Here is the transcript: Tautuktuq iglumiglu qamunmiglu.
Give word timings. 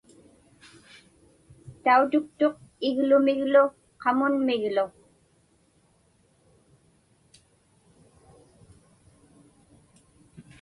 Tautuktuq 1.83 2.55
iglumiglu 2.89 3.63
qamunmiglu. 4.01 4.85